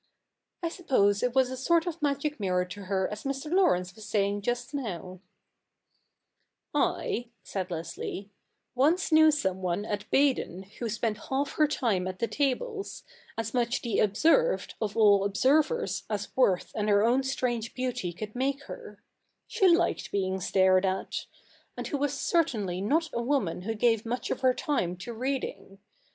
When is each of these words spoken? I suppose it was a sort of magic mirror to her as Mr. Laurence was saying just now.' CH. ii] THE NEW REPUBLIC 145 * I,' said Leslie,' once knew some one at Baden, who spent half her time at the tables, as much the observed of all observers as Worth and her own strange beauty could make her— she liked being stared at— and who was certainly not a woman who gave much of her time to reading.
I 0.63 0.69
suppose 0.69 1.21
it 1.21 1.35
was 1.35 1.51
a 1.51 1.55
sort 1.55 1.85
of 1.85 2.01
magic 2.01 2.39
mirror 2.39 2.65
to 2.65 2.85
her 2.85 3.07
as 3.11 3.23
Mr. 3.23 3.51
Laurence 3.51 3.93
was 3.95 4.03
saying 4.03 4.41
just 4.41 4.73
now.' 4.73 5.19
CH. 5.21 6.73
ii] 6.73 6.73
THE 6.73 6.79
NEW 6.79 6.85
REPUBLIC 6.85 7.27
145 7.27 7.27
* 7.27 7.27
I,' 7.27 7.31
said 7.43 7.69
Leslie,' 7.71 8.31
once 8.73 9.11
knew 9.11 9.29
some 9.29 9.61
one 9.61 9.85
at 9.85 10.09
Baden, 10.09 10.63
who 10.79 10.89
spent 10.89 11.25
half 11.29 11.51
her 11.51 11.67
time 11.67 12.07
at 12.07 12.17
the 12.17 12.27
tables, 12.27 13.03
as 13.37 13.53
much 13.53 13.83
the 13.83 13.99
observed 13.99 14.73
of 14.81 14.97
all 14.97 15.23
observers 15.23 16.01
as 16.09 16.35
Worth 16.35 16.71
and 16.73 16.89
her 16.89 17.05
own 17.05 17.21
strange 17.21 17.75
beauty 17.75 18.11
could 18.11 18.33
make 18.35 18.63
her— 18.63 19.03
she 19.45 19.67
liked 19.67 20.11
being 20.11 20.39
stared 20.39 20.83
at— 20.83 21.27
and 21.77 21.85
who 21.89 21.99
was 21.99 22.19
certainly 22.19 22.81
not 22.81 23.07
a 23.13 23.21
woman 23.21 23.61
who 23.61 23.75
gave 23.75 24.03
much 24.03 24.31
of 24.31 24.41
her 24.41 24.55
time 24.55 24.97
to 24.97 25.13
reading. 25.13 25.77